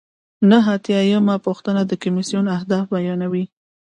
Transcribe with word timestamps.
نهه 0.49 0.69
اتیا 0.75 0.99
یمه 1.13 1.35
پوښتنه 1.45 1.81
د 1.85 1.91
کمیسیون 2.03 2.45
اهداف 2.57 2.83
بیانوي. 2.93 3.45